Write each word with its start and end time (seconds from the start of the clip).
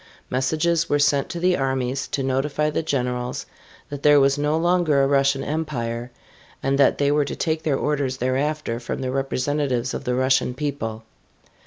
Messages 0.31 0.89
were 0.89 0.97
sent 0.97 1.29
to 1.29 1.39
the 1.39 1.55
armies 1.55 2.07
to 2.07 2.23
notify 2.23 2.71
the 2.71 2.81
generals 2.81 3.45
that 3.89 4.01
there 4.01 4.19
was 4.19 4.35
no 4.35 4.57
longer 4.57 5.03
a 5.03 5.07
Russian 5.07 5.43
Empire 5.43 6.09
and 6.63 6.79
that 6.79 6.97
they 6.97 7.11
were 7.11 7.25
to 7.25 7.35
take 7.35 7.61
their 7.61 7.77
orders 7.77 8.17
thereafter 8.17 8.79
from 8.79 9.01
the 9.01 9.11
representatives 9.11 9.93
of 9.93 10.03
the 10.03 10.15
Russian 10.15 10.55
people. 10.55 11.03